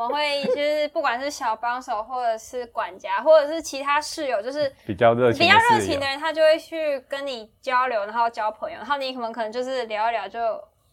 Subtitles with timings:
[0.00, 10.40] 么会就是不管是小帮手或者是管家，或者是其他室友，就是比较热情、比较热情的人，他就会去跟你交流，然后交朋友，然后你可能可能就是聊一聊就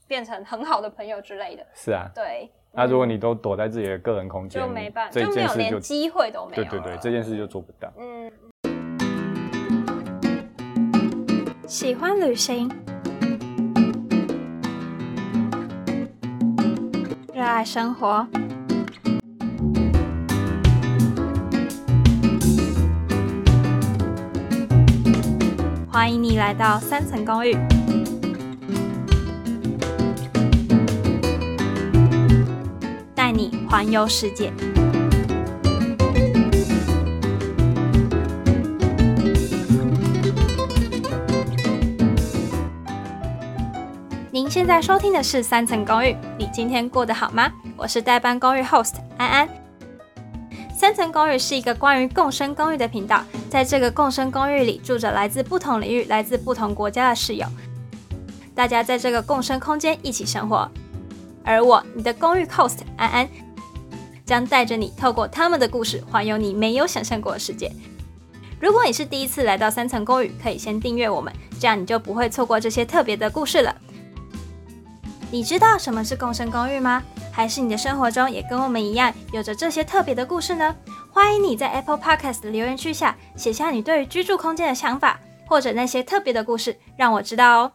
[0.07, 1.65] 变成很好的朋友之类的。
[1.73, 2.51] 是啊，对。
[2.73, 6.63] 那如果你都躲在自己的个人空间，就没办法，就没有连机会都没有。
[6.65, 7.91] 对对对，这件事就做不到。
[7.97, 8.31] 嗯。
[11.65, 12.69] 喜欢旅行，
[17.33, 18.25] 热爱生活，
[25.97, 27.57] 欢迎你来到三层公寓，
[33.15, 34.53] 带你环游世界。
[44.29, 47.51] 您现在收听的是三层公寓，你今天过得好吗？
[47.75, 49.66] 我是代班公寓 host 安安。
[50.87, 57.45] 三层公寓是一个关于共生公寓的频道，在这个共生公寓里住着来自不同领域、来自不同国家的室友，
[58.55, 60.71] 大家在这个共生空间一起生活。
[61.43, 63.29] 而我，你的公寓 host 安安，
[64.25, 67.69] 将带着你透过他们的故事，环游你没有想象过的世界。
[68.57, 73.75] 如果你是第一次来到三层公寓，可以先订阅我们，这样你就不会错过这些特别的故事了。
[75.31, 77.03] 你知道什么是共生公寓吗？
[77.37, 80.75] 还是你的生活中也跟我们一样有着这些特别的故事呢？
[81.11, 87.71] 欢迎你在 Apple Podcast 的留言区下写下你对于居住空间的想法，或者那些特别的故事，让我知道哦。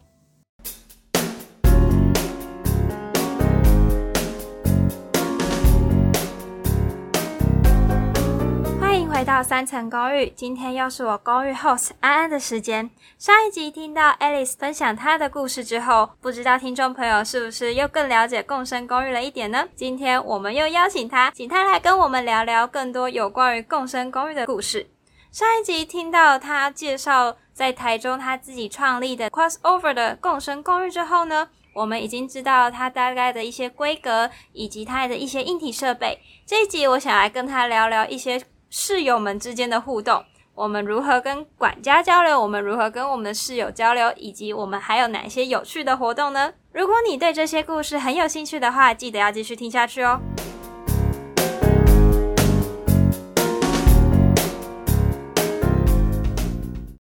[9.23, 12.91] 回到三层公寓，今天又是我公寓 host 安安的时间。
[13.19, 19.69] 上一集听到 Alice 分享她的故事之后，不知道听众朋友是不是又更了解共生公寓了一点呢？
[19.77, 24.91] 今天我们又邀请她，请她来跟我们聊聊更多有关于共生公寓的故事。
[25.31, 36.19] 上一集听到她介绍在台中她自己创立的 Crossover 的共生公寓之后呢，我们已经知道它大概的一些规格以及它的一些硬体设备。
[36.45, 38.43] 这一集我想来跟她聊聊一些。
[38.75, 40.25] 室友们之间的互动，
[40.55, 42.41] 我们如何跟管家交流？
[42.41, 44.11] 我们如何跟我们的室友交流？
[44.17, 46.55] 以及我们还有哪些有趣的活动呢？
[46.73, 50.19] 如果你对这些故事很有兴趣的话，记得要继续听下去哦。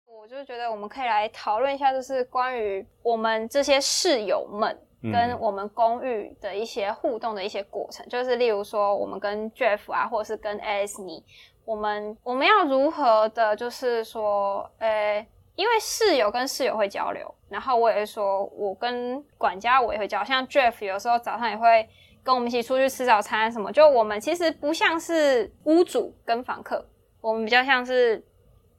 [0.08, 4.76] 我就觉得我们可以来讨论一下，就是关于我们这些室友们
[5.10, 11.24] 跟我们公寓的一些互动的一些过程，就是例如说，我们跟 Jeff 啊，或者是跟 Alice 你。
[11.64, 15.24] 我们我们要如何的，就是说，呃，
[15.54, 21.88] 因为室友跟室友会交流，然后我也会说，我跟管家我也会交，像 Jeff 有时候早上也会
[22.24, 26.84] 跟我们一起出去吃早餐什么，就我们其实不像是屋主跟房客，
[27.20, 28.24] 我们比较像是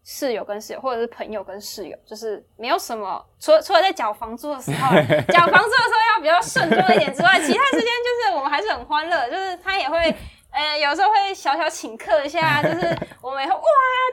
[0.04, 4.96] 室友跟室友，或者是朋友跟室友，就是没有什么，除了除了在缴房租的时候，
[5.32, 10.16] 缴房租的时候要比较慎重一点之外，其他时间就是我们还是很欢乐，就是他也会。
[10.56, 12.76] 呃，有时候会小小请客一下，就是
[13.24, 13.64] 我们以后哇，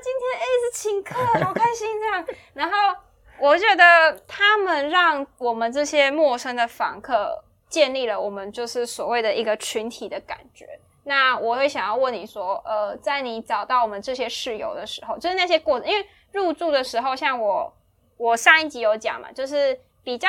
[0.03, 2.27] 今天 A 是请客，好开心这样。
[2.55, 2.99] 然后
[3.39, 10.67] 我觉得他们让我们这些陌生的访客建立了我们就是所谓的一个群体的感觉。
[11.11, 17.73] 那我会想要问你说，呃，在你找到我们这些室友的时候，就是那些过程，因为入住的时候，像我
[18.17, 20.29] 我上一集有讲嘛，就是比较。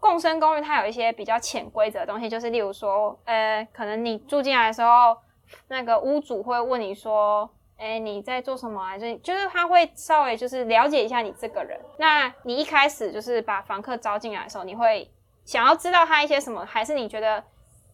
[0.00, 5.16] 共生公寓它有一些比较潜规则的东西，就是例如说，呃，可能你住进来的时候，
[5.68, 8.98] 那个屋主会问你说，哎，你在做什么？
[8.98, 11.80] 就就是他会稍微就是了解一下你这个人。
[11.96, 15.10] 那你一开始就是把房客招进来的时候，你会
[15.46, 16.66] 想要知道他一些什么？
[16.66, 17.42] 还是你觉得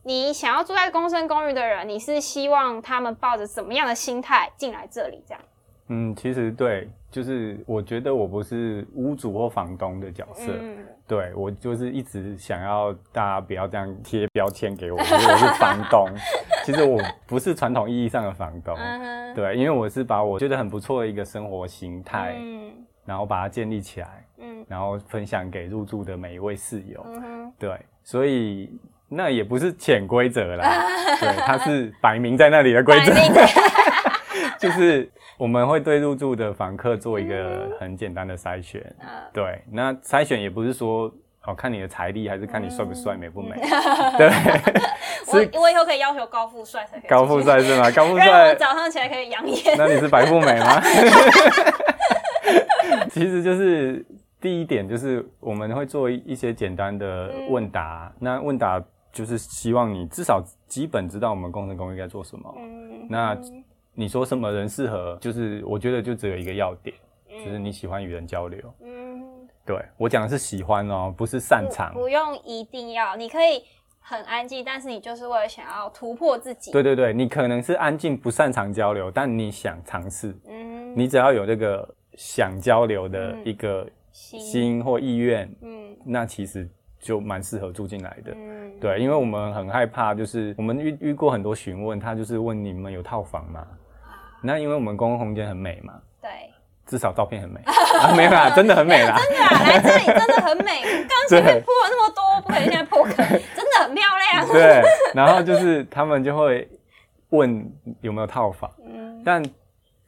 [0.02, 5.22] 你想要住在公生公寓的人，你是希望他们抱着什么样的心态进来这里？
[5.26, 5.42] 这样？
[5.92, 10.52] 嗯，其实对，就是我觉得我不是屋主或房东的角色，
[11.06, 16.08] 对我就是一直想要大家不要这样贴标签给我，我是房东。
[16.64, 18.76] 其实我不是传统意义上的房东，
[19.34, 22.72] 对，因为我是把我觉得很不错的一个生活形态，嗯
[23.04, 27.04] 然后把它建立起来，嗯，然后分享给入住的每一位室友，
[27.58, 28.70] 对，所以
[29.10, 30.86] 那也不是潜规则啦，
[31.20, 33.12] 对，它是摆明在那里的规则。
[34.58, 38.80] 就是我们会对入住的房客做一个很简单的筛选，
[39.32, 41.10] 对，那筛选也不是说
[41.44, 43.56] 哦看你的财力，还是看你帅不帅、美不美，
[44.16, 44.30] 对。
[45.32, 47.08] 我我以后可以要求高富帅才可以。
[47.08, 47.90] 高富帅是吗？
[47.90, 49.76] 高富帅早上起来可以养眼。
[49.78, 50.80] 那你是白富美吗？
[53.10, 54.04] 其实就是
[54.40, 62.54] 第一点，就是我们会做一些简单的问答，那问答就是希望你至少基本知道我们工程公寓该做什么。
[62.58, 63.36] 嗯，那
[63.92, 65.18] 你说什么人适合？
[65.20, 66.94] 就是我觉得就只有一个要点，
[67.28, 68.60] 就是你喜欢与人交流。
[68.82, 69.22] 嗯，
[69.66, 71.92] 对我讲的是喜欢哦，不是擅长。
[71.92, 73.64] 不用一定要，你可以
[73.98, 76.70] 很安静，但是你就是为了想要突破自己。
[76.70, 80.34] 对对对，你可能是安静不擅长交流，但你想尝试。
[80.48, 86.68] 嗯，你只要有这个想交流的一个心或意愿，嗯，那其实。
[87.00, 93.66] 就蛮适合住进来的，嗯，对，因为我们很害怕，就是我们遇遇过很多询问，他就是问你们有套房吗？
[94.42, 96.30] 那因为我们公共空间很美嘛，对，
[96.86, 97.60] 至少照片很美，
[98.16, 104.82] 没有啦， 真的很美啦，真的来这里真的很美， 刚前面铺了那么多，不可以现在铺，真的很漂亮，对，
[105.14, 106.68] 然后就是他们就会
[107.30, 109.42] 问有没有套房，嗯，但。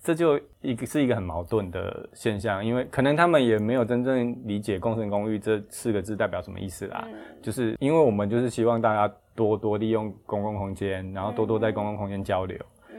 [0.02, 7.06] 这就一个是一个很矛盾的现象，因为可能他们也没有真正理解“共生公寓”这四个字代表什么意思啦。
[7.40, 12.58] 就是因为我们就是希望大家多多利用公共空间，然后多多在公共空间交流。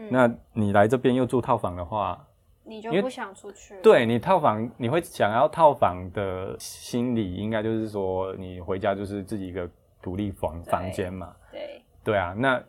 [0.10, 2.26] 那你来这边又住套房的话，
[2.64, 3.76] 你就不想出去。
[3.84, 9.70] 对你套房，你会想要套房的心理，应该就是说你回家就是自己一个
[10.02, 11.36] 独立房房间嘛。
[11.52, 12.64] 对对啊，那。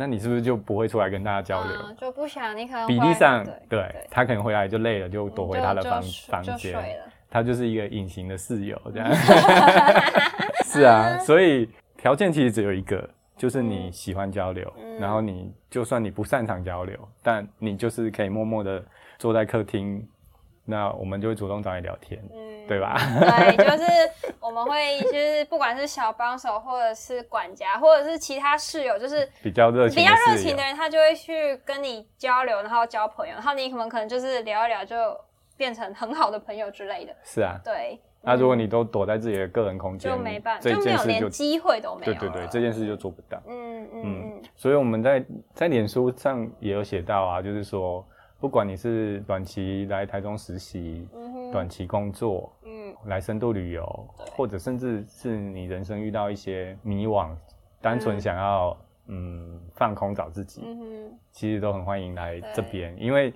[0.00, 1.76] 那你是不是就不会出来跟大家交流？
[2.00, 6.74] 就不想你可能比例上，对他可能回来就累了，就躲回他的房房间，
[7.28, 9.14] 他就是一个隐形的室友这样。
[10.64, 11.68] 是啊，所以
[11.98, 13.06] 条件其实只有一个，
[13.36, 18.82] 就是你喜欢交流，然后你就算你不擅长交流，但你就是可以默默的
[19.18, 20.02] 坐在客厅，
[20.70, 22.22] 那我们就会主动找你聊天。
[22.68, 22.96] 对吧？
[23.18, 23.84] 对，就是
[24.38, 34.96] 我们会，就是不管是小帮手，或者是管家，或者是其他室友，就是比较热情、比较热情的人，他就会去跟你交流，然后交朋友，然后你可能可能就是聊一聊，就
[35.56, 37.12] 变成很好的朋友之类的。
[37.24, 37.98] 是啊，对。
[38.22, 42.14] 那如果你都躲在自己的个人空间，就没办法，就没有连机会都没有。
[42.14, 43.42] 对对对，这件事就做不到。
[43.48, 44.42] 嗯嗯嗯。
[44.54, 45.24] 所以我们在
[45.54, 48.06] 在脸书上也有写到啊，就是说。
[48.40, 51.06] 不管你是短期来台中实习，
[51.52, 57.36] 短期工作，嗯，来深度旅游，或者甚至是你人生遇到一些迷惘，
[57.82, 58.74] 单纯想要
[59.08, 63.30] 嗯放空找自己，嗯其实都很欢迎来这边，因为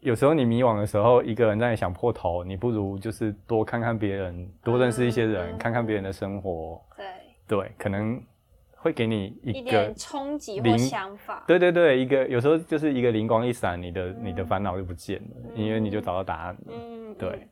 [0.00, 7.06] 有时候你迷惘的时候，一个人在想破头，你不如就是多看看别人，多认识一些人，看看别人的生活，对。
[7.46, 8.18] 对，可能。
[8.80, 16.60] 会给你一个冲击或想法，对对对，一个有时候就是一个灵光一闪，你的你的烦恼就不见了，因为你就找到答案了。
[16.68, 17.48] 嗯，对，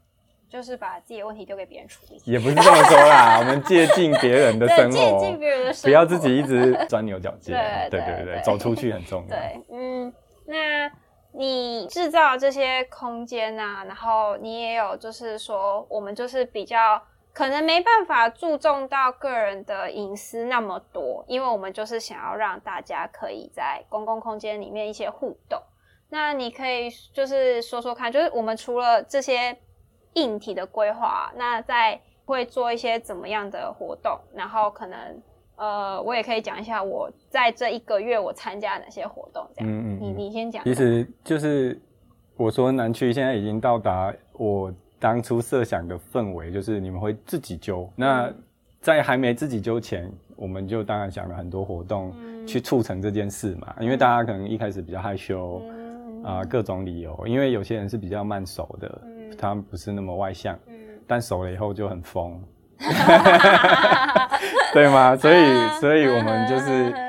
[0.48, 7.56] 就是把自己的问题丢给别人处理，也不是这么说啦， 我们借鉴别人的生活，借鉴别人的生活，不要自己一直钻牛角尖。
[7.90, 9.28] 对对对对，走出去很重要。
[9.28, 10.12] 对，嗯，
[10.46, 10.88] 那
[11.32, 17.02] 你制造这些空间啊，然后你也有就是说，我们就是比较。
[17.36, 25.60] 可能没办法注重到个人的隐私那么多，因为我们就是想要让大家可以在公共空间里面一些互动。
[26.08, 29.54] 那你可以就是说说看，就是我们除了这些
[30.14, 34.18] 硬体的规划，那在会做一些怎么样的活动？
[34.34, 35.22] 然后可能
[35.56, 39.46] 呃，我也可以讲一下我在这一个月我参加哪些活动。
[39.54, 40.64] 这样，嗯嗯，你你先讲。
[40.64, 41.78] 其实就是
[42.38, 44.72] 我说南区现在已经到达我。
[45.06, 48.28] 当初设想的氛围就是你们会自己揪，那
[48.80, 52.12] 在还没自己揪前，我们就当然想了很多活动
[52.44, 53.72] 去促成这件事嘛。
[53.78, 55.62] 因为大家可能一开始比较害羞，
[56.24, 57.24] 啊，各种理由。
[57.24, 59.00] 因为有些人是比较慢熟的，
[59.38, 60.58] 他们不是那么外向，
[61.06, 62.42] 但熟了以后就很疯，
[64.74, 65.16] 对吗？
[65.16, 65.36] 所以，
[65.78, 66.92] 所以我们就是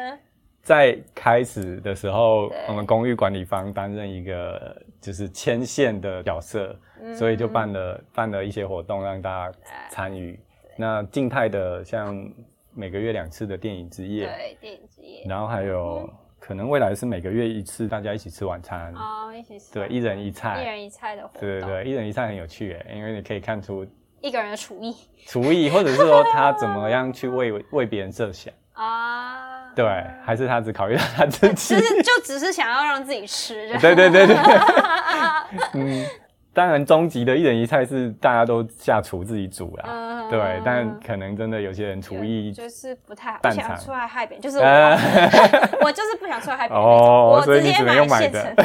[0.68, 6.78] 在开始的时候，我们公寓管理方担任一个就是牵线的角色。
[7.16, 9.58] 所以就办了办了一些活动让大家
[9.88, 10.38] 参与。
[10.76, 12.28] 那静态的像
[12.74, 15.24] 每个月两次的电影之夜，对电影之夜。
[15.30, 16.10] 然后还有
[16.40, 18.92] 可能未来是每个月一次，大家一起吃晚餐。
[18.96, 19.76] 哦，一起吃。
[19.76, 20.60] 对，一人一菜。
[20.60, 21.42] 一人一菜的活动。
[21.42, 23.86] 对对对，一人一菜很有趣诶，因为你可以看出
[24.22, 24.96] 一个人的厨艺。
[25.28, 29.57] 厨艺，或者是说他怎么样去为为别人设想 啊？
[29.78, 31.76] 对，还是他只考虑到他自己？
[31.76, 33.70] 就是就只是想要让自己吃。
[33.80, 34.36] 对对对对。
[35.74, 36.06] 嗯。
[36.54, 40.60] 当然，终极的一人一菜是大家都下厨自己煮啦，对。
[40.66, 44.58] 但可能真的有些人厨艺就是不太不想出来害别人，就是
[45.86, 48.56] 我就是不想出来害别人，哦我直接买现成。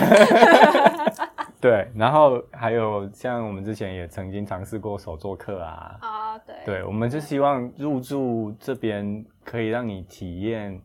[1.60, 10.80] 对，然后还有像我们之前也曾经尝试过手作课啊，啊对，对，我们就希望入住这边可以让你体验。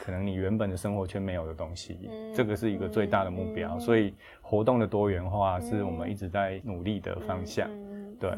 [0.00, 1.98] 可能你原本的生活圈没有的东西，
[2.34, 3.78] 这个是一个最大的目标。
[3.78, 7.68] 所以活动的多元化是我们一直在努力的方向，
[8.18, 8.30] 对，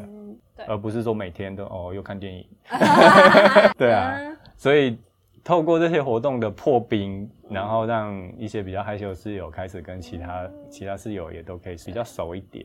[0.67, 2.47] 而不是说每天都哦又看电影。
[3.79, 4.19] 对啊，
[4.57, 4.99] 所以
[5.43, 12.65] 透过这些活动的破冰，然后让一些比较害羞的室友开始跟其他其他室友也都可以比较熟一点。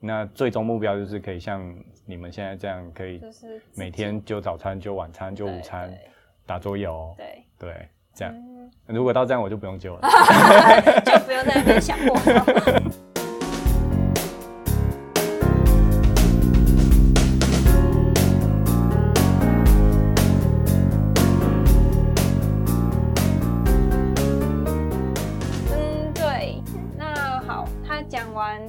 [0.00, 1.62] 那最终目标就是可以像
[2.04, 3.20] 你们现在这样，可以
[3.76, 5.92] 每天就早餐、就晚餐、就午餐，
[6.44, 7.14] 打桌游。
[7.16, 8.34] 对对，这样。
[8.86, 10.00] 如果到这样，我就不用救了，
[11.04, 12.18] 就不用在那边想过。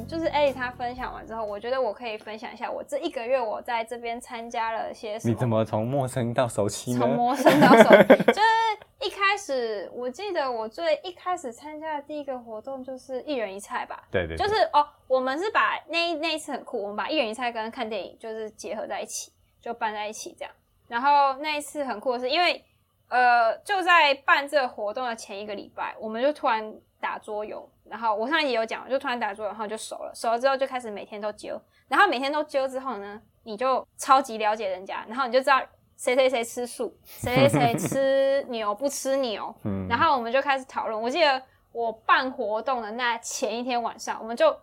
[0.07, 5.33] 就是艾莉她分享完之后，我觉得我可以分享一下我这一个月我在这边参加了些什么。
[5.33, 6.99] 你怎么从陌生到熟悉呢？
[6.99, 7.89] 从陌生到熟，
[8.27, 8.41] 就是
[9.05, 14.07] 一开始我记得我最一开始参加的第一个活动就是一人一菜吧。
[14.09, 14.37] 对对。
[14.37, 19.31] 就是哦，我们是把那那一次很酷，我们把一人一菜跟看电影就是结合在一起，
[19.61, 20.53] 就办在一起这样。
[20.87, 22.63] 然后那一次很酷的是，因为
[23.09, 27.69] 呃就在办这个活动的前一个礼拜，我们就突然打桌游。
[27.83, 35.61] 然后我上次也有讲，就突然打桌游，然后就熟了，熟了之后就开始每天都揪，然后每天都揪之后呢，你就超级了解人家，然后你就知道
[35.95, 41.01] 谁谁谁吃素，谁谁谁吃牛不吃牛，嗯，然后我们就开始讨论。
[41.01, 44.55] 我记得我办活动的那前一天晚上，我们就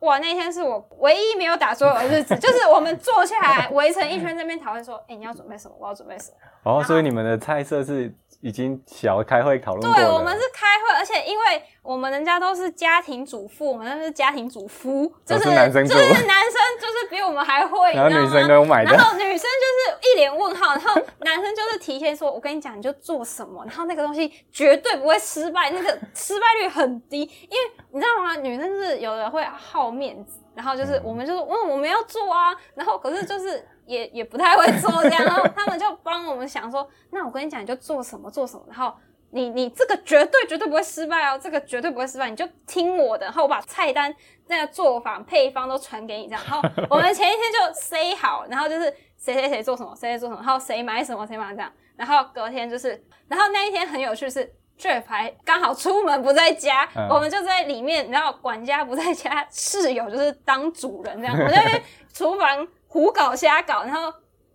[0.00, 5.74] 哇，那天是我唯一没有打桌游的日子，就是我们坐下来围成一圈这边讨论说，哎，你要准备什么？
[5.78, 6.36] 我要准备什么？
[6.68, 8.14] 哦，所以你们的菜色是。
[8.40, 28.36] 已经小开会讨论过对，我们是开会，而且因为我们人家都是家庭主妇，我们那是家庭主夫，就是男生，就是男生，就是比我们还会， 然后女生都买的，然后女生就是一脸问号，然后男生就是提前说，我跟你讲，你就做什么，然后那个东西绝对不会失败，那个失败率很低，因为你知道吗？
[28.36, 33.66] 女生是有的会好面子，然后就是我们就是嗯，我们要做啊，然后可是就是。
[33.88, 38.94] 也也不太会做这样，然后他们就帮我们想说，那我跟你讲，你就做什么做什么，然后
[39.30, 44.14] 你你这个绝对绝对不会失败哦，这个绝对不会失败，你就听我的，然后我把菜单
[44.46, 48.84] 那个做法配方都传给你这样，然后我们前一天就 say 好，然后就是
[49.16, 62.68] 谁谁谁做什么，谁谁做什么，然后谁买什么谁买这样，然后隔天就是，然后那一天很有趣是 Jeff 还刚好出门不在家，我们就在里面，然后管家不在家，室友就是当主人这样，我在厨房。
[62.88, 64.12] 胡搞瞎搞，然后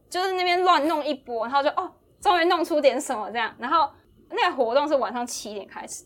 [0.10, 3.56] 就是那边乱弄一波，然后就哦，终于弄出点什么这样。
[3.58, 3.90] 然后
[4.30, 6.04] 那个活动是晚上七点开始，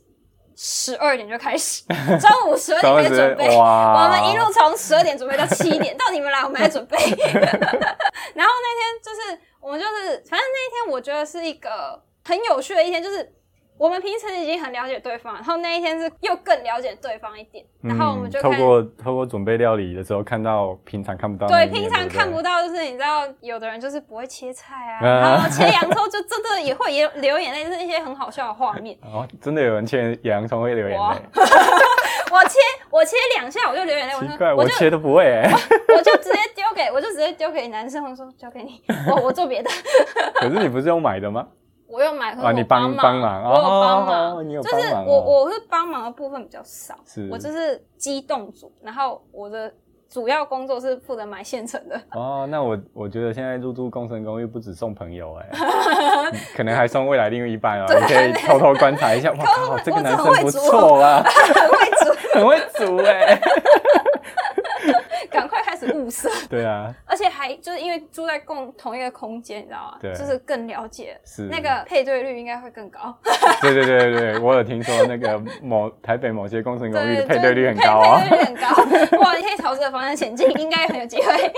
[0.55, 1.84] 十二点就开始，
[2.19, 3.48] 中午十二点开始准备。
[3.55, 6.98] 我们一路从十二点准备到七点， 到你们来我们来准备。
[8.36, 13.34] 然后那天就是我们就是，反正那一天我觉得是一个很有趣的一天，就是。
[13.77, 28.98] 我们平时已经很了解对方，然后那一天是又更了解对方一点，然后我们就透过透过准备料理的时候看到平常看不到，对，平常看不到，就是你知道，有的人就是不会切菜啊，然后切洋葱就真的也会也流眼泪，是一些很好笑的画面。
[29.05, 31.15] 哦，真的有人切洋葱会流眼泪？
[32.29, 35.50] 我切我切两下我就流眼泪，奇怪，我切都不会 哎，
[35.96, 39.69] 我就直接丢给我就直接丢给男生，我说交给你，我我做别的。
[40.36, 41.48] 可是你不是要买的吗？
[41.88, 46.96] 我有买，啊，你帮帮忙，我有帮忙，就是我我是帮忙的部分比较少，
[47.32, 49.72] 我就是机动组，然后我的
[50.10, 52.00] 主要工作是负责买现成的。
[52.12, 55.50] 哦，那我我觉得现在入住工程公寓不止送朋友哎，
[56.56, 63.39] 可能还送未来另一半哦，你可以偷偷观察一下，哇靠， 这个男生不错啊， 很会煮，很会煮哎。
[66.08, 69.98] 物色， 对啊，而且还就是因为住在共同一个空间，你知道吗？
[70.00, 71.44] 对，就是更了解，是。
[71.44, 73.14] 那个配对率应该会更高。
[73.62, 81.54] 对对对对我有听说那个某台北某些工程公寓的配对率很高啊，配对率很高， 哇，你可以朝这个方向前进，应该很有机会。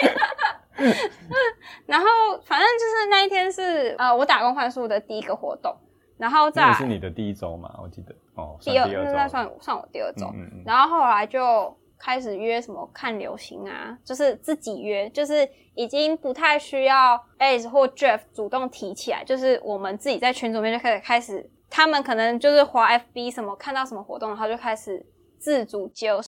[1.86, 2.06] 然后
[2.44, 5.76] 反正就是那一天是呃我打工换宿的第一个活动，
[6.18, 8.16] 然后在是你的第一周嘛，我记得。
[8.36, 10.34] 哦，第二那算算我第二周，
[10.66, 11.76] 然后后来就。
[12.00, 25.06] 开始约什么看流星啊，就是自己约，就是已经不太需要 Ace 或 Jeff 主动提起来，就是我们自己在群组面就开始开始，他们可能就是滑 FB 什么看到什么活动，然后就开始
[25.38, 26.22] 自主揪。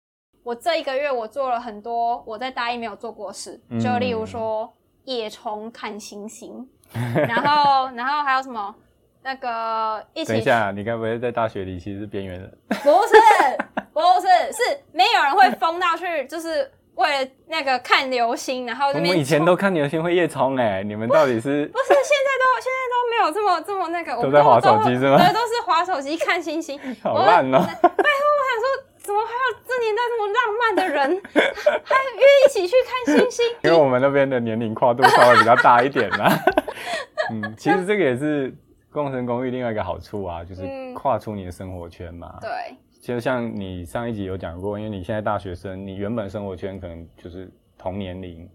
[0.42, 4.72] 我这一个月我做了很多我在大一没有做过事，就例如说
[5.04, 6.68] 夜虫看星星，
[7.14, 8.74] 然后然后还有什么
[9.22, 10.32] 那个一起。
[10.32, 12.58] 等一下，你该不会在大学里其实是边缘人？
[12.68, 13.14] 不是。
[13.92, 14.62] 不是，是
[14.92, 21.66] 没有人会疯到去，就是为了那个看流星，然后我们以前都看流星会夜冲哎，你们到底是？
[21.66, 25.18] 不是，现在都现在都没有这么这么那个，都在划手机是吗？
[25.18, 27.58] 对，都是划手机看星星， 好烂哦！
[27.58, 31.22] 拜托，我想说，怎么还有这年代这么浪漫的人，
[31.84, 33.44] 还约一起去看星星？
[33.64, 36.32] 因为我们那边的年龄跨度稍微比较大一点啦。
[37.30, 38.54] 嗯，其实这个也是。
[38.90, 40.62] 共生公寓另外一个好处啊，就是
[40.94, 42.38] 跨出你的生活圈嘛。
[42.40, 42.50] 对，
[43.00, 48.48] 就像你上一集有讲过，因为你现在大学生，你原本生活圈可能就是同年龄，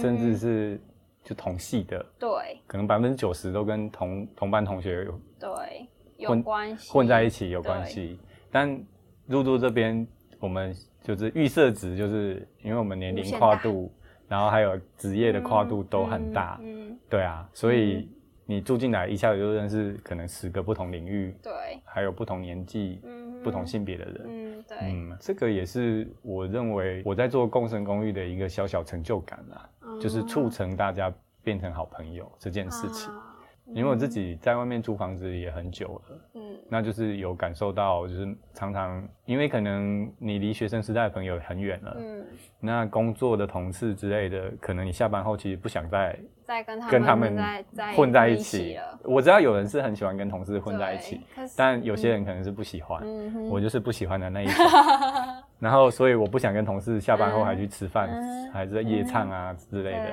[0.00, 0.80] 甚至是
[1.22, 2.28] 就同系的，对，
[2.66, 8.18] 可能百分之九十都跟同同班同学有对有关系，混在一起有关系。
[8.50, 8.82] 但
[9.26, 10.06] 入住这边，
[10.38, 13.92] 我们就是预设值，就是因为我们年龄跨度，
[14.28, 18.08] 然后还有职业的跨度都很大，嗯，对啊，所以
[18.46, 21.52] 你住进来一下子就认识可能十个不同领域，对，
[21.84, 23.00] 还有不同年纪、
[23.42, 29.68] 不同性别的人，嗯，对，嗯，这个也是我认为我在做共生公寓的一个小小成就感啦，
[30.00, 33.10] 就是促成大家变成好朋友这件事情。
[33.72, 42.24] 因为我自己在外面租房子也很久了，嗯，那就是有感受到，就是常常因为可能你离学生时代的朋友很远了，嗯，
[42.60, 47.64] 那工作的同事之类的，可能你下班后其实不想再再跟跟他们
[47.96, 49.00] 混在一起了。
[49.02, 51.20] 我知道有人是很喜欢跟同事混在一起，
[51.56, 53.02] 但有些人可能是不喜欢，
[53.48, 54.54] 我就是不喜欢的那一种。
[55.58, 58.10] 然后，所以我不想跟同事下班后还去吃饭，
[58.52, 60.10] 还是在夜唱啊之类的。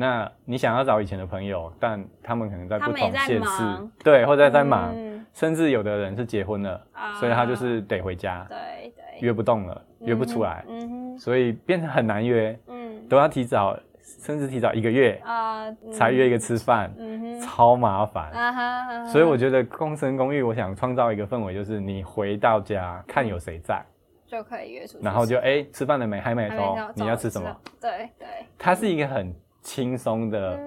[0.00, 3.62] 那你想要找以前的朋友，但他们可能在不同县市，
[4.04, 4.94] 对，或者在忙，
[5.34, 6.80] 甚至有的人是结婚了，
[7.18, 23.84] 所以他就是得回家，对对，约不动了，约不出来，嗯所以变成很难约，嗯，都要提早，甚至提早一个月啊，才约一个吃饭，嗯超麻烦，所以我觉得共生公寓，我想创造一个氛围，就是你回到家看有谁在。
[24.28, 26.20] 就可以约出，然后就哎，吃饭了没？
[26.20, 27.48] 还没说你要吃什么？
[27.80, 28.28] 对对，
[28.58, 29.34] 它是一个很
[29.68, 30.58] 轻松的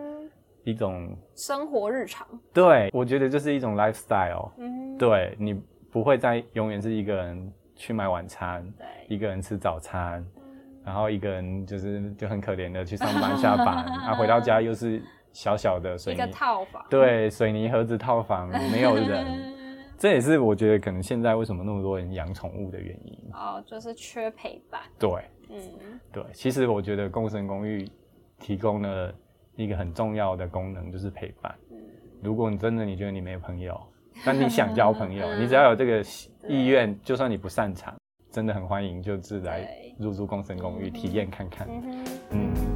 [0.63, 2.27] 一种生活日常。
[2.53, 4.51] 对，我觉得就是一种 lifestyle。
[4.59, 5.59] 嗯，对你
[5.91, 10.23] 不会再永远是一个人去买晚餐，对，一个人吃早餐，
[10.85, 15.01] 然后一个人就是就很可怜的去上班下班，然 后回到家又是
[15.33, 19.25] 小小的水泥套房，对，水泥盒子套房，没有人。
[19.97, 24.81] 这也是我觉得可能现在为什么那么多人养宠物的原因哦，就是缺陪伴。
[24.97, 25.11] 对，
[25.49, 27.87] 嗯，对，其实我觉得共生公寓
[28.41, 29.13] 提供了
[29.55, 31.55] 一个很重要的功能，就是陪伴。
[31.69, 31.77] 嗯，
[32.21, 33.79] 如果你真的你觉得你没朋友，
[34.25, 36.03] 但你想交朋友， 你只要有这个
[36.47, 37.95] 意愿，就算你不擅长，
[38.31, 41.67] 真的很欢迎，就是来入住共生公寓体验看看。
[42.31, 42.70] 嗯。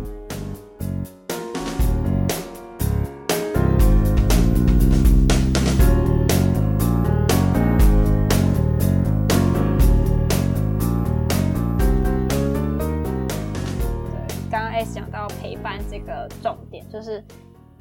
[14.83, 17.23] 想到陪伴这个重点就是，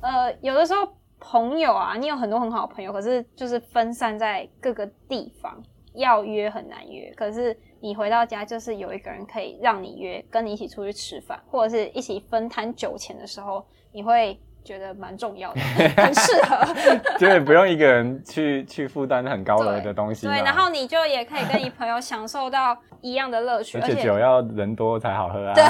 [0.01, 5.63] 呃，有的时候朋友啊，你有很多很好的朋友，可是就是分散在各个地方，
[5.95, 7.13] 要约很难约。
[7.17, 14.39] 可是你回到家，就是有一个人可以让你约，跟你一起出去吃饭，或者是一起分摊酒钱的时候，你会。
[14.65, 15.61] 觉得蛮重要的，
[15.97, 16.75] 很适合，
[17.19, 20.27] 就是不用一个人去去负担很高额的东西。
[20.27, 23.79] 对，然后你就也可以跟你朋友享受到一样的乐趣。
[23.79, 25.55] 而且酒要人多才好喝啊。
[25.55, 25.65] 对，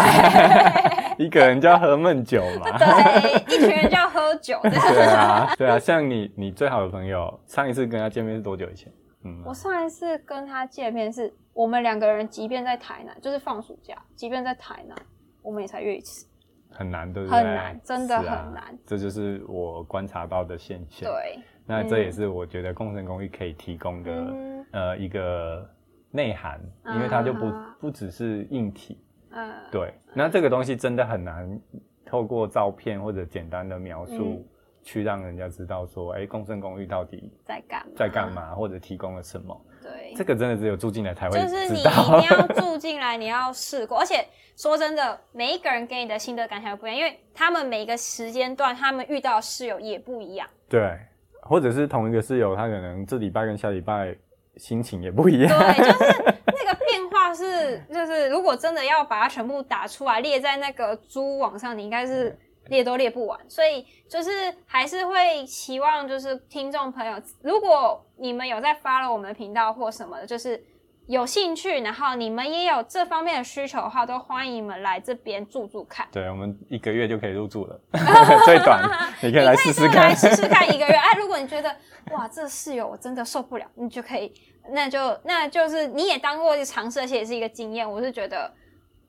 [1.27, 2.71] 一个人就要喝闷酒嘛。
[2.79, 4.59] 对，一群人就要喝酒。
[4.63, 8.93] 对啊，对啊，像你，你最好的朋友，上一次跟他见面是多久以前？
[9.25, 14.97] 嗯，我上一次跟他见面是我们两个人，即便在台南，就是放暑假，即便在台南，
[15.43, 16.27] 我们也才约一次。
[16.75, 17.39] 很难，对不对？
[17.39, 18.79] 很难，真的很难。
[18.85, 21.11] 这就是我观察到的现象。
[21.11, 24.35] 对，那这也是我觉得共生公寓可以提供的
[24.73, 25.69] 呃一个
[26.11, 26.61] 内涵，
[26.95, 28.99] 因为它就不不只是硬体。
[29.31, 29.95] 嗯，对。
[30.13, 31.61] 那这个东西真的很难
[32.05, 34.47] 透过照片或者简单的描述
[34.83, 39.67] 去让人家知道说，哎，共生公寓到底在干在干嘛，或者提供了什么。
[40.15, 41.39] 对，这个真的只有住进来才会。
[41.41, 43.99] 就是你一定要 住进来，你要试过。
[43.99, 50.49] 而且说真的，每一个人给你的心得感想不一样，因为他们每一个时间段，他们遇到室友也不一样。
[50.69, 50.97] 对，
[51.43, 54.15] 或者是同一个室友，他可能这礼拜跟下礼拜
[54.57, 55.59] 心情也不一样。
[55.59, 62.37] 对，就是 那个变化是，就是如果真的要把它全部打出来列在那个租网上，你应该是。
[62.69, 64.31] 列都列不完，所以就是
[64.67, 70.63] 还是会期望，就是听众朋友，如果你们有在发了我们的频道或什么的，就是
[71.07, 76.09] 有兴趣，然后你们也有这方面的需求的话，都欢迎你们来这边住住看。
[76.11, 77.79] 对，我们一个月就可以入住了，
[78.47, 78.83] 最短，
[79.21, 80.95] 你可以来试试看， 来试试看一个月。
[80.95, 81.69] 哎，如果你觉得
[82.13, 84.33] 哇，这室友我真的受不了，你就可以，
[84.71, 87.91] 那就那就是你也当过尝试，而且也是一个经验。
[87.91, 88.51] 我是觉得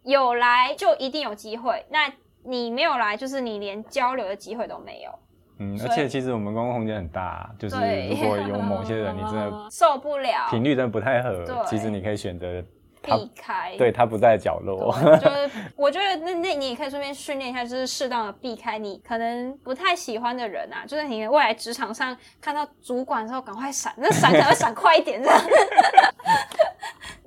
[0.03, 1.85] 有来就一定有机会。
[1.89, 2.11] 那
[2.45, 5.11] 你没有来，就是你连交流的机会都没有。
[5.57, 7.75] 嗯，而且其实我们公共空间很大，就是
[8.09, 12.61] 如果有某些人你真的 受不了，频率真的不太合，其实你可以选择
[13.01, 14.93] 避开，对他不在角落。
[15.21, 20.83] 就是我觉得那那你也可以顺便训练一下，就是适当的避开你可能不太喜欢的人啊。
[20.85, 25.39] 就是你未来职场上看到主管的时候，赶快闪，那闪可能闪快一点这样。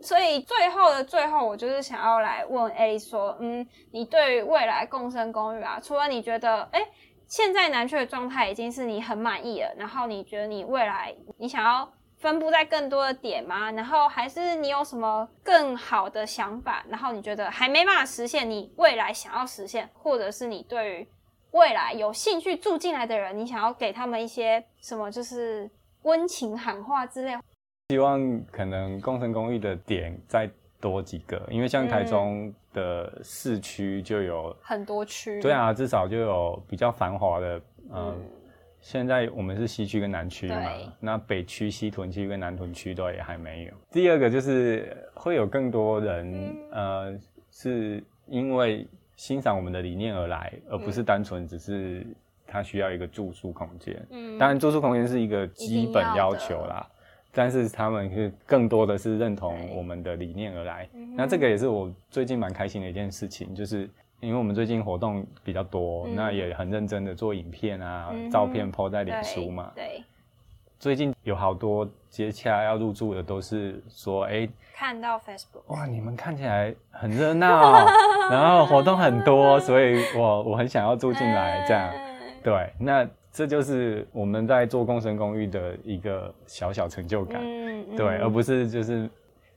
[0.09, 6.81] 所以最后的最后，我就是想要来问 A 说，嗯，你对未来共生公寓啊，除了你觉得，哎，
[7.27, 11.93] 现在南区的状态已经是你很满意了，然后你觉得你未来你想要。
[12.21, 13.71] 分布在更多的点吗？
[13.71, 16.85] 然后还是你有什么更好的想法？
[16.89, 21.09] 然后你觉得还没办法实现，你未来想要实现，或者是你对于
[21.53, 25.71] 未来有兴趣住进来的人，你想要给他们一些什么，就是
[26.03, 27.39] 温情喊话之类？
[27.91, 30.47] 希望可能共生公寓的点再
[30.79, 37.61] 多几个，因为像台中的市区就有很多区，对啊，至少就有比较繁华的，
[37.95, 38.15] 嗯。
[38.81, 40.71] 现在我们是西区跟南区嘛，
[41.01, 43.73] 那北区西屯区跟南屯区都也还没有。
[43.91, 47.19] 第二个就是会有更多人，呃，
[47.51, 52.07] 是因为欣赏我们的理念而来，而不是单纯只是
[52.47, 54.07] 他需要一个住宿空间。
[54.11, 56.89] 嗯，当然住宿空间是一个基本要求啦，
[57.33, 60.89] 但是他们是更多的是认同我们的理念而来。
[61.17, 63.89] 那这个也是我最近蛮开心的一件事情，就是。
[64.21, 69.71] 因为我们最近活动比较多，那也很认真的做影片啊、照片 po 在脸书嘛。
[69.77, 70.03] 对。
[70.81, 77.87] 最近有好多接洽要入住的，都是说，哎，看到 Facebook，哇，你们看起来很热闹，
[78.29, 81.89] 然后活动很多，所以我我很想要住进来，这样。
[82.43, 87.41] 对，那这就是我们在做共生公寓的一个小小成就感。
[87.41, 87.97] 嗯。
[87.97, 89.09] 对，而不是就是。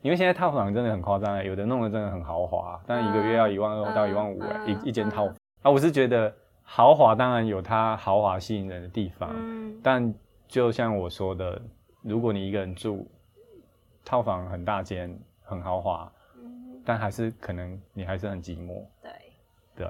[0.03, 5.69] 因为现在套房真的很夸张有的弄得真的很豪华，但一个月要一万二到一万五一一间套房啊！
[5.69, 9.31] 我是觉得豪华当然有它豪华吸引人的地方，
[9.83, 10.11] 但
[10.47, 11.61] 就像我说的，
[12.01, 13.07] 如果你一个人住
[14.03, 16.11] 套房很大间很豪华，
[16.83, 18.83] 但还是可能你还是很寂寞。
[19.03, 19.11] 对
[19.75, 19.87] 对，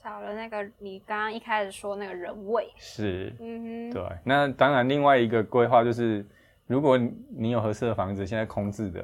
[0.00, 4.02] 少了那个你刚刚一开始说那个人味是，嗯哼，对。
[4.22, 6.24] 那当然另外一个规划就是，
[6.68, 6.96] 如果
[7.36, 9.02] 你有合适的房子，现在空置的。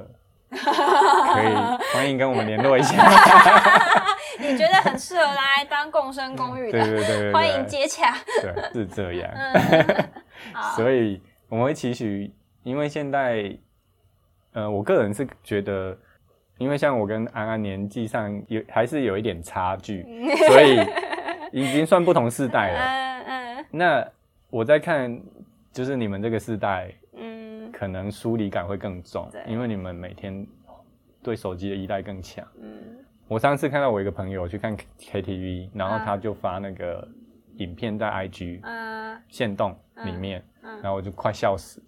[0.54, 1.52] 可以，
[1.92, 2.94] 欢迎跟我们联络一下。
[4.38, 6.84] 你觉得很适合来当共生公寓的？
[6.84, 8.14] 对对对欢迎接洽。
[8.40, 9.28] 对，是这样。
[10.76, 13.58] 所以我们会期许，因为现在，
[14.52, 15.98] 呃，我个人是觉得，
[16.58, 20.02] 因为像我跟安安年纪上有还是有一点差距，
[20.48, 20.78] 所以
[21.52, 22.80] 已经算不同世代了。
[22.80, 23.66] 嗯嗯。
[23.70, 24.06] 那
[24.50, 25.20] 我在看，
[25.72, 26.92] 就是你们这个世代。
[27.16, 30.46] 嗯可能疏离感会更重，因为你们每天
[31.24, 32.46] 对手机的依赖更强。
[32.60, 32.70] 嗯，
[33.26, 37.06] 我上次看到我一个朋友去看 KTV，然后他就发那个
[37.56, 41.82] 影片在 IG，嗯，线动里面，然后我就快笑死。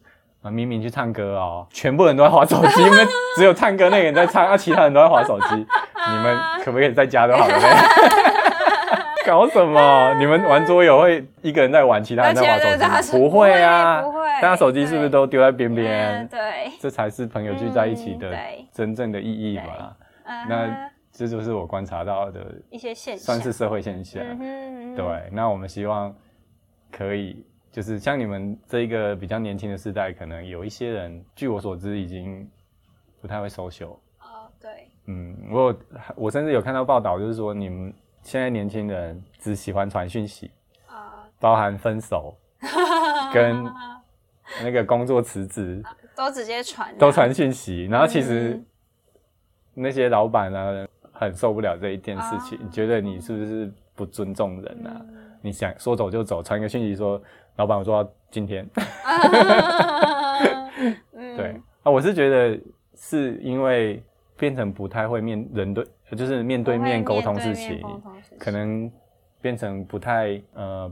[0.46, 3.04] 啊，明明去唱歌哦，全部人都在划手机，因为
[3.36, 5.54] 只有唱歌那个人在唱，啊，其他人都在划手机。
[5.56, 7.54] 你们可不可以在家就好了？
[9.26, 10.14] 搞什么？
[10.20, 12.42] 你们玩桌游会一个人在玩，其他人在
[12.88, 13.18] 划手机？
[13.18, 14.18] 不会啊，不会。
[14.40, 16.26] 大家手机是不是都丢在边边？
[16.28, 18.32] 对，这才是朋友聚在一起的
[18.72, 19.96] 真正的意义吧？
[20.48, 24.22] 那这就是我观察到的一些现象，算是社会现象。
[24.94, 26.14] 对，那我们希望
[26.92, 27.44] 可以，
[27.76, 32.50] 就是像你们这一个比较年轻的世代，可能有一些人，据我所知，已经
[33.20, 33.90] 不太会收修。
[34.18, 34.88] 哦，对。
[35.04, 35.76] 嗯，我
[36.16, 37.92] 我甚至有看到报道，就是说你们。
[38.22, 40.50] 现在年轻人只喜欢传讯息，
[40.88, 42.36] 啊，包含分手
[43.32, 43.64] 跟
[44.64, 45.80] 那个工作辞职，
[46.16, 47.84] 都直接传，都传讯息。
[47.84, 48.60] 然后其实
[49.74, 55.00] 那些老板呢，很受不了这一件事情，觉得你是不是不尊重人啊？
[55.40, 57.22] 你想说走就走，传一个讯息说，
[57.56, 58.66] 老板我做到今天。
[61.36, 62.58] 对啊，我是觉得
[62.94, 64.02] 是因为
[64.36, 65.84] 变成不太会面人对。
[66.16, 67.82] 就是面对面沟通事情，
[68.38, 68.88] 可能
[69.40, 70.88] 变成不太呃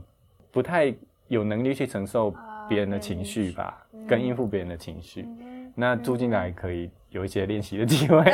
[0.51, 0.93] 不太
[1.29, 2.35] 有能力去承受
[2.67, 5.25] 别人的情绪吧，跟应付别人的情绪。
[5.73, 8.25] 那住进来可以有一些练习的机会。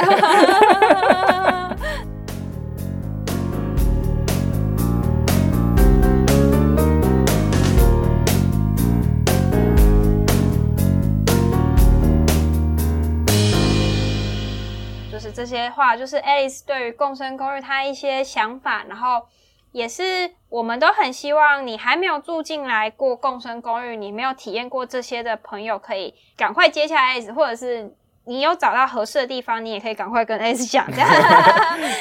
[15.55, 19.27] 些话就是 Alice 对于共生公寓他一些想法，然后
[19.71, 30.85] 也是我们都很希望你还没有住进来过共生公寓，你没有体验过这些的朋友，可以赶快接下 Alice，或者是你有找到合适的地方，你也可以赶快跟 Alice 讲。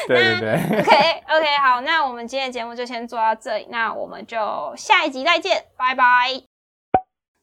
[0.07, 6.50] 对对对，OK OK，好，那我们今天的节目就先做到这里，那我们就下一集再见，拜拜。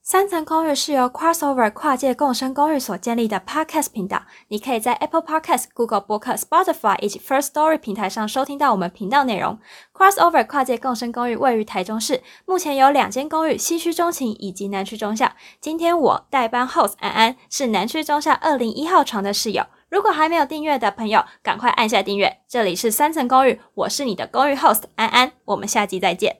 [0.10, 4.22] 三层公寓是由 Crossover 跨界共生公寓所建立的 Podcast 频道。
[4.48, 9.60] 你可以在 Apple Podcast、Google 播客、Spotify 以及 First Story 平台上收听到我们频道内容。
[9.93, 15.30] Crossover 跨界共生公寓位于台中市，目前有两间公寓，西区中情以及南区中校。
[15.60, 19.65] 今天我代班 host 安安是南区中校二零一号床的室友。
[19.89, 22.38] 如果还没有订阅的朋友，赶快按下订阅。
[22.48, 26.38] 这里是三层公寓，我是你的公寓 host 安安，我们下集再见。